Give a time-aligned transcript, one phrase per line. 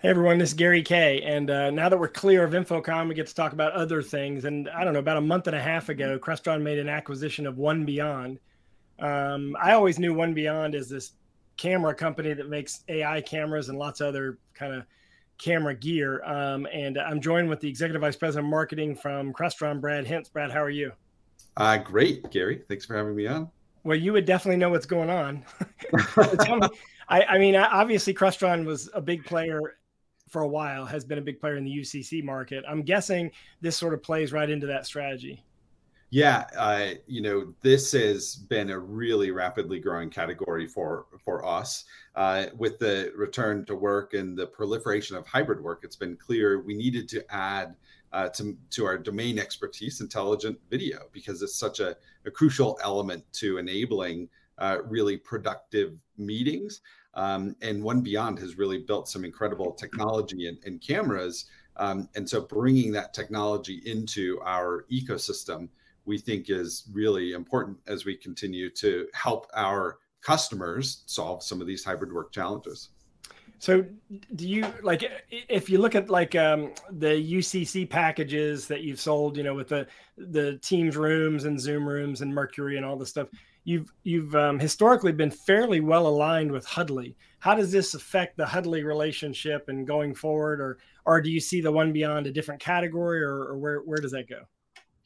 [0.00, 3.16] Hey everyone, this is Gary Kay, and uh, now that we're clear of InfoComm, we
[3.16, 4.44] get to talk about other things.
[4.44, 7.48] And I don't know, about a month and a half ago, Crestron made an acquisition
[7.48, 8.38] of 1Beyond.
[9.00, 11.12] Um, I always knew 1Beyond as this
[11.58, 14.84] camera company that makes AI cameras and lots of other kind of
[15.36, 16.24] camera gear.
[16.24, 20.32] Um, and I'm joined with the executive vice president of marketing from Crestron, Brad Hintze.
[20.32, 20.92] Brad, how are you?
[21.56, 22.62] Uh, great, Gary.
[22.68, 23.50] Thanks for having me on.
[23.84, 25.44] Well, you would definitely know what's going on.
[25.92, 26.68] Me,
[27.08, 29.60] I, I mean, obviously, Crestron was a big player
[30.28, 32.64] for a while, has been a big player in the UCC market.
[32.68, 35.42] I'm guessing this sort of plays right into that strategy.
[36.10, 41.84] Yeah, uh, you know, this has been a really rapidly growing category for for us.
[42.14, 46.62] Uh, with the return to work and the proliferation of hybrid work, it's been clear
[46.62, 47.76] we needed to add
[48.14, 53.22] uh, to to our domain expertise, intelligent video, because it's such a, a crucial element
[53.34, 56.80] to enabling uh, really productive meetings.
[57.14, 61.46] Um, and 1Beyond has really built some incredible technology and, and cameras.
[61.76, 65.68] Um, and so bringing that technology into our ecosystem
[66.08, 71.66] we think is really important as we continue to help our customers solve some of
[71.66, 72.88] these hybrid work challenges.
[73.60, 73.84] So,
[74.36, 79.36] do you like if you look at like um, the UCC packages that you've sold,
[79.36, 79.86] you know, with the
[80.16, 83.28] the Teams rooms and Zoom rooms and Mercury and all this stuff,
[83.64, 87.16] you've you've um, historically been fairly well aligned with Huddly.
[87.40, 91.60] How does this affect the Huddly relationship and going forward, or or do you see
[91.60, 94.42] the 1Beyond a different category, or, or where where does that go?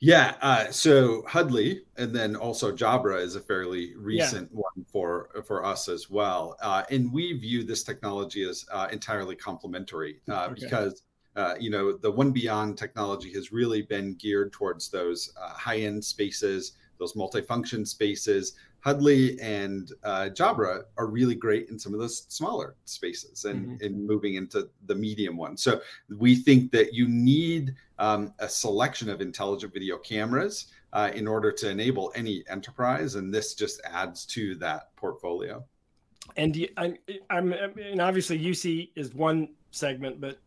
[0.04, 4.58] Yeah, uh, so Huddly, and then also Jabra is a fairly recent yeah.
[4.58, 9.36] one for for us as well, uh, and we view this technology as uh, entirely
[9.36, 10.54] complementary uh, okay.
[10.60, 11.04] because
[11.36, 16.04] uh, you know the 1Beyond technology has really been geared towards those uh, high end
[16.04, 22.26] spaces, those multifunction spaces Huddly and uh, Jabra are really great in some of those
[22.28, 24.06] smaller spaces and, mm-hmm.
[24.06, 25.56] moving into the medium one.
[25.56, 25.80] So
[26.18, 31.52] we think that you need um, a selection of intelligent video cameras uh, in order
[31.52, 35.64] to enable any enterprise, and this just adds to that portfolio.
[36.36, 36.94] And you, I,
[37.30, 40.38] I'm, mean, obviously UC is one segment, but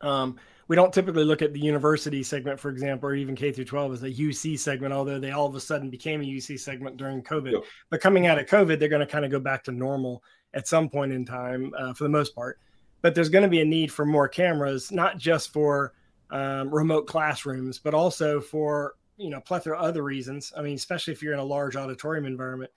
[0.00, 0.38] um,
[0.72, 3.92] we don't typically look at the university segment, for example, or even K through 12
[3.92, 7.22] as a UC segment, although they all of a sudden became a UC segment during
[7.22, 7.52] COVID.
[7.52, 7.64] Yep.
[7.90, 10.24] But coming out of COVID, they're going to kind of go back to normal
[10.54, 12.58] at some point in time uh, for the most part.
[13.02, 15.92] But there's going to be a need for more cameras, not just for
[16.30, 20.54] um, remote classrooms, but also for you know plethora of other reasons.
[20.56, 22.70] I mean, especially if you're in a large auditorium environment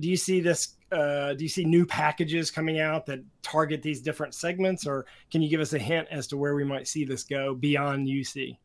[0.00, 4.02] do you see this uh, do you see new packages coming out that target these
[4.02, 4.86] different segments?
[4.86, 7.54] Or can you give us a hint as to where we might see this go
[7.54, 8.56] beyond uc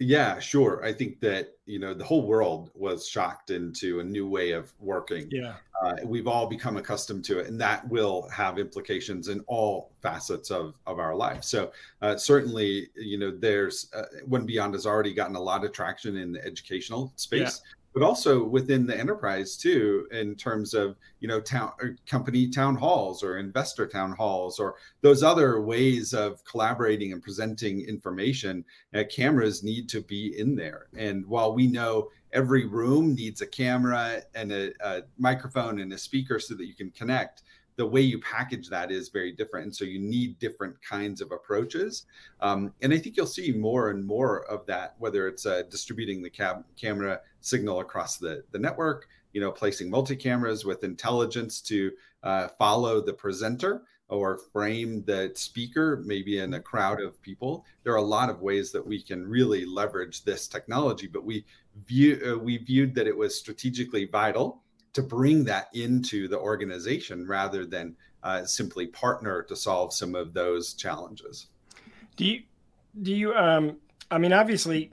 [0.00, 0.84] yeah sure.
[0.84, 4.72] I think that you know the whole world was shocked into a new way of
[4.80, 5.28] working.
[5.30, 5.54] Yeah.
[5.82, 10.50] Uh, we've all become accustomed to it and that will have implications in all facets
[10.50, 11.44] of of our life.
[11.44, 11.70] So
[12.02, 16.32] uh, certainly you know there's uh, 1Beyond has already gotten a lot of traction in
[16.32, 17.62] the educational space.
[17.64, 21.70] Yeah but also within the enterprise too in terms of you know town
[22.06, 27.80] company town halls or investor town halls or those other ways of collaborating and presenting
[27.86, 30.88] information uh, cameras need to be in there.
[30.96, 35.98] And while we know every room needs a camera and a, a microphone and a
[35.98, 37.42] speaker so that you can connect
[37.76, 39.64] the way you package that is very different.
[39.64, 42.06] And so you need different kinds of approaches.
[42.40, 46.22] Um, and I think you'll see more and more of that, whether it's uh, distributing
[46.22, 51.60] the cab- camera signal across the, the network, you know, placing multi cameras with intelligence
[51.62, 51.90] to
[52.22, 57.64] uh, follow the presenter or frame the speaker, maybe in a crowd of people.
[57.82, 61.44] There are a lot of ways that we can really leverage this technology, but we
[61.86, 64.62] view uh, we viewed that it was strategically vital
[64.94, 70.32] to bring that into the organization rather than uh, simply partner to solve some of
[70.32, 71.48] those challenges.
[72.16, 72.42] Do you,
[73.02, 73.76] do you, um,
[74.10, 74.92] I mean, obviously,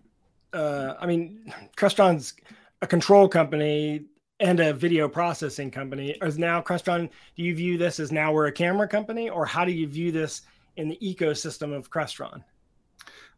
[0.53, 2.33] uh, I mean, Crestron's
[2.81, 4.05] a control company
[4.39, 6.17] and a video processing company.
[6.21, 9.63] Is now Crestron, do you view this as now we're a camera company or how
[9.63, 10.41] do you view this
[10.77, 12.43] in the ecosystem of Crestron?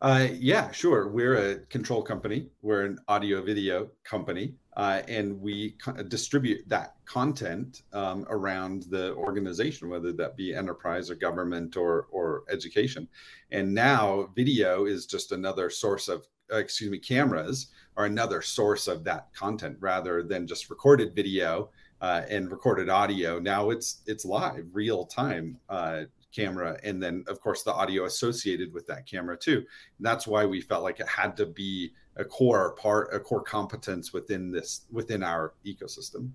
[0.04, 1.08] Uh, yeah, sure.
[1.08, 2.50] We're a control company.
[2.62, 9.14] We're an audio video company uh, and we co- distribute that content um, around the
[9.16, 13.08] organization, whether that be enterprise or government or or education.
[13.52, 18.90] And now video is just another source of, uh, excuse me, cameras are another source
[18.90, 21.70] of that content rather than just recorded video.
[22.02, 23.40] uh, and recorded audio.
[23.40, 26.02] Now it's it's live, real time uh,
[26.34, 29.58] camera, and then of course the audio associated with that camera too.
[29.98, 33.42] And that's why we felt like it had to be a core part, a core
[33.42, 36.32] competence within this within our ecosystem.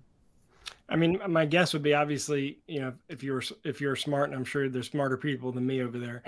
[0.89, 4.35] I mean, my guess would be obviously, you know, if you're if you're smart, and
[4.35, 6.23] I'm sure there's smarter people than me over there,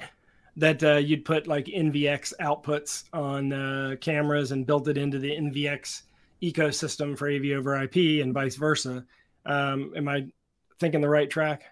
[0.57, 5.31] that uh, you'd put like NVX outputs on uh, cameras and built it into the
[5.31, 6.03] NVX
[6.41, 9.05] ecosystem for AV over IP and vice versa.
[9.45, 10.27] Um, am I
[10.79, 11.63] thinking the right track?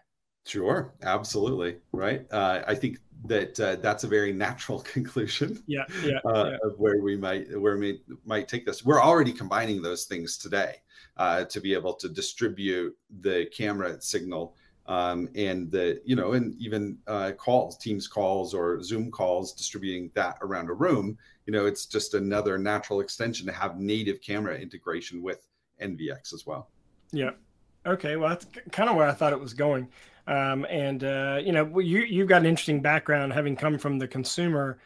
[0.46, 2.26] Sure, absolutely, right.
[2.32, 5.62] Uh, I think that uh, that's a very natural conclusion.
[5.68, 6.58] Yeah, yeah, uh, yeah.
[6.64, 8.84] Of where we might where we might take this.
[8.84, 10.78] We're already combining those things today
[11.18, 14.56] uh, to be able to distribute the camera signal
[14.90, 20.12] um, and the you know and even uh, calls, Teams calls or Zoom calls, distributing
[20.16, 21.18] that around a room.
[21.46, 25.48] You know, it's just another natural extension to have native camera integration with
[25.82, 26.70] NVX as well.
[27.12, 27.32] Yeah.
[27.86, 28.16] Okay.
[28.18, 29.88] Well, that's kind of where I thought it was going.
[30.30, 34.08] Um, and uh, you know, you you've got an interesting background, having come from the
[34.08, 34.78] consumer,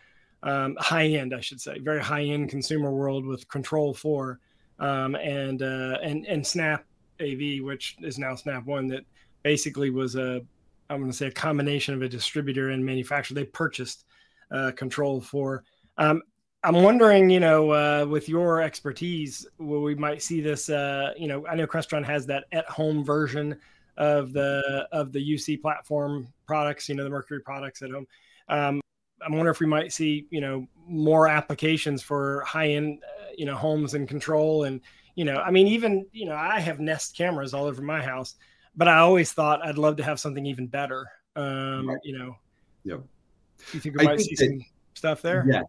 [0.42, 4.38] um, high end, I should say, very high end consumer world with Control4,
[4.80, 6.86] um, and uh, and and Snap
[7.22, 9.04] AV, which is now Snap One, that
[9.44, 10.42] basically was a
[10.90, 13.36] I'm going to say a combination of a distributor and manufacturer.
[13.36, 14.06] They purchased
[14.50, 15.60] uh, Control4.
[15.98, 16.22] Um,
[16.64, 20.70] I'm wondering, you know, uh, with your expertise, where we might see this.
[20.70, 23.60] Uh, you know, I know Crestron has that at-home version
[23.98, 26.90] of the of the UC platform products.
[26.90, 28.08] You know, the Mercury products at home.
[28.50, 28.82] Um,
[29.26, 33.56] I'm wondering if we might see, you know, more applications for high-end, uh, you know,
[33.56, 34.64] homes and control.
[34.66, 34.82] And
[35.16, 38.36] you know, I mean, even you know, I have Nest cameras all over my house,
[38.76, 41.06] but I always thought I'd love to have something even better.
[41.36, 42.00] Um, Right.
[42.04, 42.36] You know,
[42.86, 43.02] Yep.
[43.74, 45.46] you think we I might see that- some stuff there?
[45.48, 45.62] Yeah.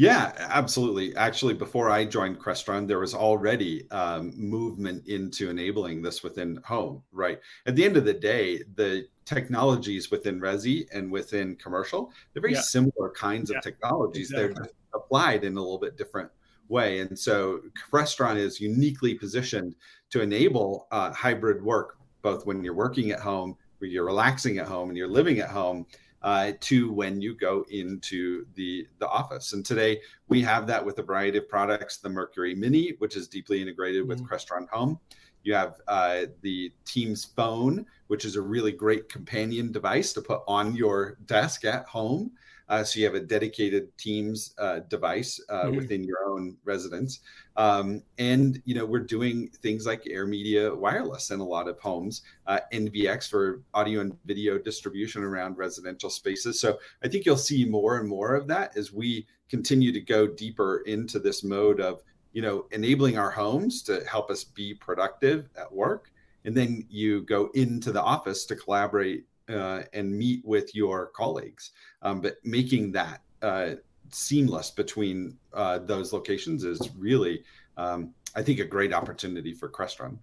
[0.00, 1.14] Yeah, absolutely.
[1.14, 7.02] Actually, before I joined Crestron, there was already um, movement into enabling this within home,
[7.12, 7.38] right?
[7.66, 12.54] At the end of the day, the technologies within Resi and within commercial, they're very
[12.54, 12.62] Yeah.
[12.62, 14.30] similar kinds Yeah, of technologies.
[14.30, 14.54] They're
[14.94, 16.30] applied in a little bit different
[16.68, 17.00] way.
[17.00, 17.60] And so
[17.92, 19.74] Crestron is uniquely positioned
[20.12, 24.66] to enable uh, hybrid work, both when you're working at home, when you're relaxing at
[24.66, 25.84] home, and you're living at home,
[26.22, 29.52] uh, to when you go into the the office.
[29.52, 31.98] And today we have that with a variety of products.
[31.98, 34.28] The Mercury Mini, which is deeply integrated with Mhm.
[34.28, 34.98] Crestron Home.
[35.42, 40.42] You have uh, the Teams Phone, which is a really great companion device to put
[40.46, 42.32] on your desk at home.
[42.70, 45.76] Uh, so you have a dedicated Teams uh, device uh, Mhm.
[45.76, 47.20] within your own residence.
[47.56, 52.22] Um, and you know we're doing things like AirMedia Wireless in a lot of homes,
[52.46, 56.60] uh, NVX for audio and video distribution around residential spaces.
[56.60, 60.28] So I think you'll see more and more of that as we continue to go
[60.28, 62.02] deeper into this mode of
[62.32, 66.12] you know enabling our homes to help us be productive at work,
[66.44, 71.72] and then you go into the office to collaborate uh, and meet with your colleagues.
[72.02, 73.72] Um, but making that uh,
[74.10, 77.44] seamless between uh, those locations is really,
[77.76, 80.18] um, I think, a great opportunity for Crestron.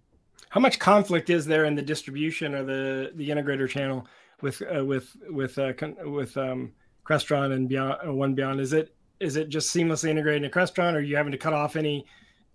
[0.50, 4.07] How much conflict is there in the distribution or the the integrator channel
[4.41, 6.71] with uh, with with uh, con- with um,
[7.06, 8.62] Crestron and Beyond uh, 1Beyond?
[8.62, 11.53] Is it is it just seamlessly integrated into Crestron, or are you having to cut
[11.53, 12.06] off any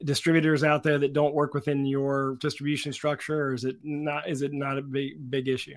[0.05, 4.29] distributors out there that don't work within your distribution structure, or is it not?
[4.29, 5.75] Is it not a big big issue?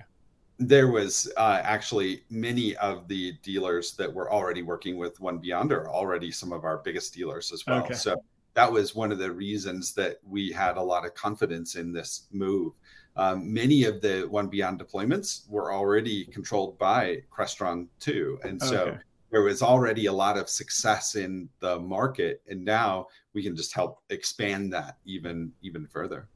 [0.58, 5.88] There was uh, actually many of the dealers that were already working with 1Beyond are
[5.88, 7.84] already some of our biggest dealers as well.
[7.84, 7.94] Okay.
[7.94, 8.16] So
[8.54, 12.26] that was one of the reasons that we had a lot of confidence in this
[12.32, 12.72] move.
[13.16, 18.98] Um, many of the 1Beyond deployments were already controlled by Crestron too, and so Okay.
[19.30, 23.74] there was already a lot of success in the market, and now we can just
[23.74, 26.28] help expand that even even further.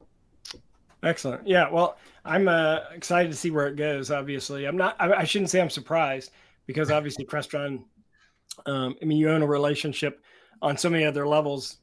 [1.03, 1.47] Excellent.
[1.47, 1.69] Yeah.
[1.69, 4.11] Well, I'm uh, excited to see where it goes.
[4.11, 4.95] Obviously, I'm not.
[4.99, 6.31] I, I shouldn't say I'm surprised
[6.67, 7.83] because obviously Crestron.
[8.65, 10.21] Um, I mean, you own a relationship
[10.61, 11.77] on so many other levels.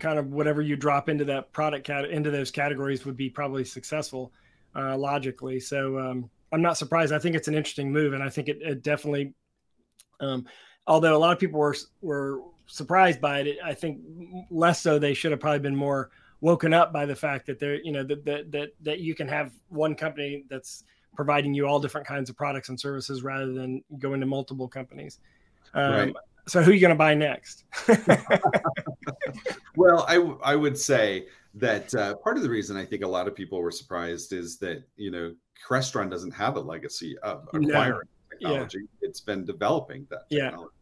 [0.00, 3.64] Kind of whatever you drop into that product cat into those categories would be probably
[3.64, 4.32] successful,
[4.74, 5.60] uh, logically.
[5.60, 7.12] So um, I'm not surprised.
[7.12, 9.34] I think it's an interesting move, and I think it, it definitely.
[10.20, 10.46] Um,
[10.86, 14.00] although a lot of people were were surprised by it, I think
[14.50, 14.98] less so.
[14.98, 16.10] They should have probably been more
[16.42, 19.26] woken up by the fact that there, you know, that that that, that you can
[19.28, 20.84] have one company that's
[21.16, 25.18] providing you all different kinds of products and services rather than going to multiple companies.
[25.74, 26.14] Um, Right.
[26.48, 27.64] So who are you going to buy next?
[29.76, 33.08] Well, I w- I would say that uh, part of the reason I think a
[33.08, 35.34] lot of people were surprised is that you know
[35.66, 37.68] Crestron doesn't have a legacy of No.
[37.68, 38.08] acquiring
[38.38, 38.48] Yeah.
[38.48, 40.50] technology; it's been developing that Yeah.
[40.50, 40.74] technology.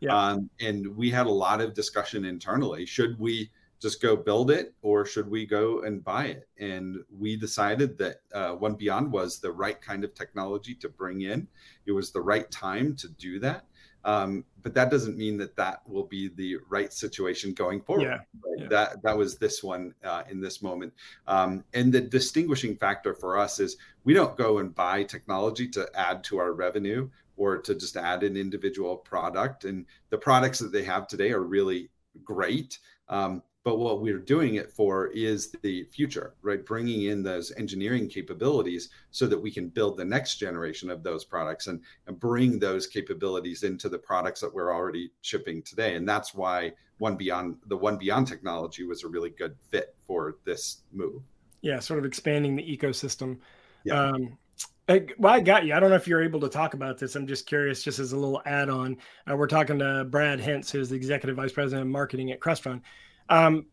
[0.00, 0.16] Yeah.
[0.16, 3.50] Um, and we had a lot of discussion internally: should we
[3.84, 6.48] just go build it or should we go and buy it?
[6.58, 11.46] And we decided that uh, 1Beyond was the right kind of technology to bring in.
[11.84, 13.66] It was the right time to do that.
[14.06, 18.04] Um, but that doesn't mean that that will be the right situation going forward.
[18.04, 18.58] Yeah, right?
[18.58, 18.68] yeah.
[18.68, 20.94] That that was this one uh, in this moment.
[21.26, 25.90] Um, and the distinguishing factor for us is we don't go and buy technology to
[25.94, 29.64] add to our revenue or to just add an individual product.
[29.64, 31.90] And the products that they have today are really
[32.24, 32.78] great.
[33.10, 38.08] Um, but what we're doing it for is the future right bringing in those engineering
[38.08, 42.58] capabilities so that we can build the next generation of those products and, and bring
[42.58, 47.76] those capabilities into the products that we're already shipping today and that's why 1Beyond the
[47.76, 51.22] 1Beyond technology was a really good fit for this move
[51.62, 53.38] yeah sort of expanding the ecosystem
[53.82, 53.98] Yeah.
[54.10, 54.38] um
[54.86, 55.72] I- well, I got you.
[55.72, 57.16] I don't know if you're able to talk about this.
[57.16, 58.98] I'm just curious, just as a little add-on.
[59.28, 62.82] Uh, we're talking to Brad Hintze, who's the executive vice president of marketing at Crestron.
[63.28, 63.66] Um,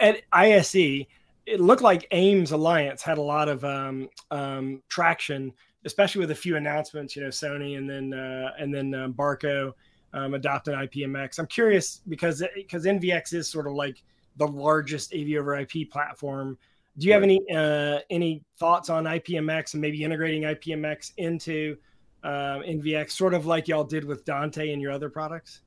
[0.00, 1.06] at ISE,
[1.46, 5.52] it looked like AIMS Alliance had a lot of um, um, traction,
[5.84, 7.16] especially with a few announcements.
[7.16, 9.72] You know, Sony and then uh, and then um, Barco
[10.14, 11.38] um, adopted IPMX.
[11.38, 14.02] I'm curious because because NVX is sort of like
[14.36, 16.58] the largest AV over IP platform.
[16.98, 21.76] Do you have any uh, any thoughts on IPMX and maybe integrating IPMX into
[22.22, 25.62] uh, NVX, sort of like y'all did with Dante and your other products?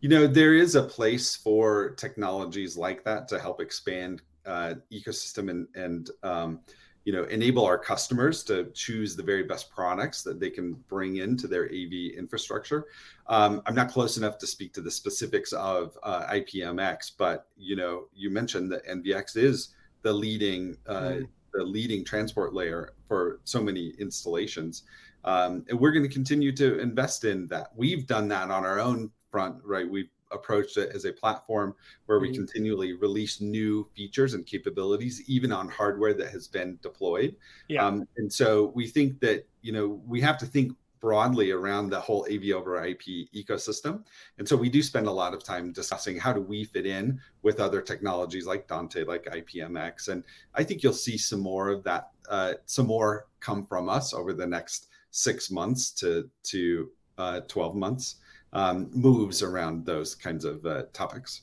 [0.00, 5.50] You know, there is a place for technologies like that to help expand uh, ecosystem
[5.50, 6.60] and and um,
[7.04, 11.16] you know enable our customers to choose the very best products that they can bring
[11.16, 12.86] into their AV infrastructure.
[13.26, 17.76] Um, I'm not close enough to speak to the specifics of uh, IPMX, but you
[17.76, 21.28] know, you mentioned that NVX is the leading uh, Mm.
[21.54, 24.84] the leading transport layer for so many installations.
[25.24, 27.70] Um, and we're going to continue to invest in that.
[27.74, 29.88] We've done that on our own front, right?
[29.88, 31.74] We've approached it as a platform
[32.06, 32.34] where we Mhm.
[32.34, 37.34] continually release new features and capabilities, even on hardware that has been deployed.
[37.68, 37.86] Yeah.
[37.86, 42.00] Um, and so we think that you know we have to think broadly around the
[42.00, 44.04] whole AV over IP ecosystem.
[44.38, 47.20] And so we do spend a lot of time discussing how do we fit in
[47.42, 50.08] with other technologies like Dante, like IPMX.
[50.08, 54.12] And I think you'll see some more of that, uh, some more come from us
[54.12, 58.16] over the next six months to to uh, 12 months
[58.52, 61.42] um, moves around those kinds of uh, topics.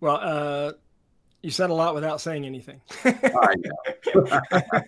[0.00, 0.72] Well, uh,
[1.42, 2.82] you said a lot without saying anything.
[3.04, 4.24] I know.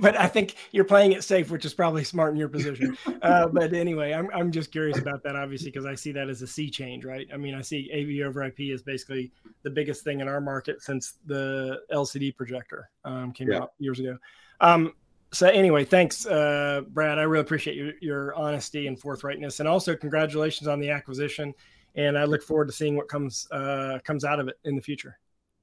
[0.00, 2.96] but I think you're playing it safe, which is probably smart in your position.
[3.20, 6.40] Uh, but anyway, I'm, I'm just curious about that, obviously, because I see that as
[6.40, 7.28] a sea change, right?
[7.32, 9.32] I mean, I see AV over IP is basically
[9.64, 13.58] the biggest thing in our market since the LCD projector um, came Yeah.
[13.58, 14.16] out years ago.
[14.60, 14.94] Um,
[15.32, 17.18] so anyway, thanks, uh, Brad.
[17.18, 21.54] I really appreciate your, your honesty and forthrightness, and also congratulations on the acquisition.
[21.94, 24.82] And I look forward to seeing what comes uh, comes out of it in the
[24.82, 25.18] future.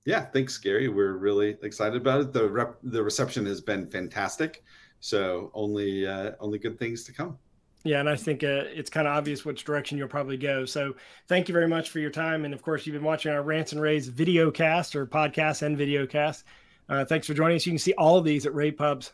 [0.05, 0.88] Yeah, thanks, Gary.
[0.88, 2.34] We're really excited about it.
[2.34, 4.63] The rep, the reception has been fantastic.
[5.00, 7.38] So only uh, only good things to come.
[7.84, 10.65] Yeah, and I think uh, it's kind of obvious which direction you'll probably go.
[10.65, 10.95] So
[11.27, 12.43] thank you very much for your time.
[12.43, 15.77] And of course, you've been watching our Rants and rAVes video cast or podcast and
[15.77, 16.45] video cast.
[16.89, 17.65] Uh, thanks for joining us.
[17.65, 19.12] You can see all of these at ravepubs.com.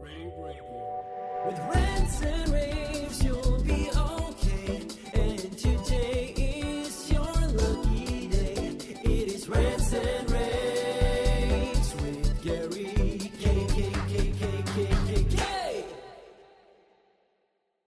[0.00, 1.04] rAVe Radio.
[1.46, 1.81] With